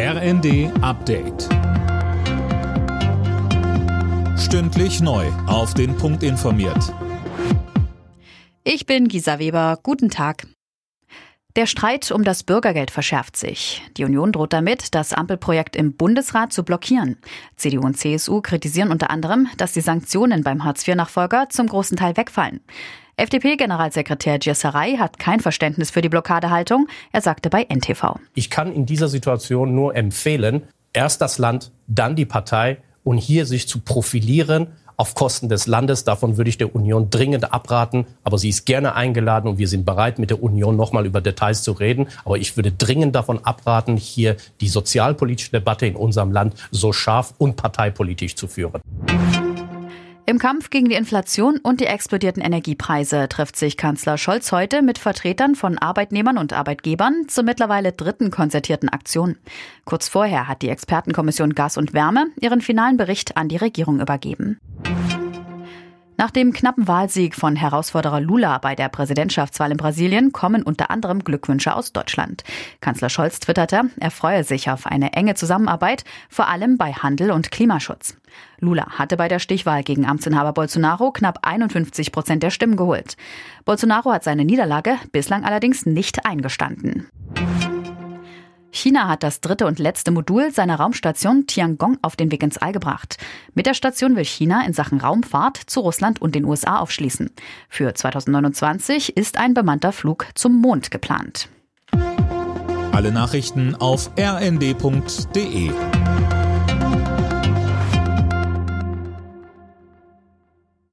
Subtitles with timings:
[0.00, 1.48] RND Update.
[4.38, 5.26] Stündlich neu.
[5.48, 6.94] Auf den Punkt informiert.
[8.62, 9.80] Ich bin Gisa Weber.
[9.82, 10.46] Guten Tag.
[11.56, 13.82] Der Streit um das Bürgergeld verschärft sich.
[13.96, 17.16] Die Union droht damit, das Ampelprojekt im Bundesrat zu blockieren.
[17.56, 22.60] CDU und CSU kritisieren unter anderem, dass die Sanktionen beim Hartz-IV-Nachfolger zum großen Teil wegfallen.
[23.18, 26.86] FDP-Generalsekretär Gierserei hat kein Verständnis für die Blockadehaltung.
[27.10, 28.14] Er sagte bei NTV.
[28.34, 30.62] Ich kann in dieser Situation nur empfehlen,
[30.92, 36.04] erst das Land, dann die Partei und hier sich zu profilieren auf Kosten des Landes.
[36.04, 38.06] Davon würde ich der Union dringend abraten.
[38.24, 41.62] Aber sie ist gerne eingeladen und wir sind bereit, mit der Union nochmal über Details
[41.62, 42.08] zu reden.
[42.24, 47.32] Aber ich würde dringend davon abraten, hier die sozialpolitische Debatte in unserem Land so scharf
[47.38, 48.80] und parteipolitisch zu führen.
[50.28, 54.98] Im Kampf gegen die Inflation und die explodierten Energiepreise trifft sich Kanzler Scholz heute mit
[54.98, 59.38] Vertretern von Arbeitnehmern und Arbeitgebern zur mittlerweile dritten konzertierten Aktion.
[59.86, 64.58] Kurz vorher hat die Expertenkommission Gas und Wärme ihren finalen Bericht an die Regierung übergeben.
[66.20, 71.22] Nach dem knappen Wahlsieg von Herausforderer Lula bei der Präsidentschaftswahl in Brasilien kommen unter anderem
[71.22, 72.42] Glückwünsche aus Deutschland.
[72.80, 77.52] Kanzler Scholz twitterte, er freue sich auf eine enge Zusammenarbeit, vor allem bei Handel und
[77.52, 78.16] Klimaschutz.
[78.58, 83.16] Lula hatte bei der Stichwahl gegen Amtsinhaber Bolsonaro knapp 51 Prozent der Stimmen geholt.
[83.64, 87.06] Bolsonaro hat seine Niederlage bislang allerdings nicht eingestanden.
[88.70, 92.72] China hat das dritte und letzte Modul seiner Raumstation Tiangong auf den Weg ins All
[92.72, 93.16] gebracht.
[93.54, 97.30] Mit der Station will China in Sachen Raumfahrt zu Russland und den USA aufschließen.
[97.68, 101.48] Für 2029 ist ein bemannter Flug zum Mond geplant.
[102.92, 105.70] Alle Nachrichten auf rnd.de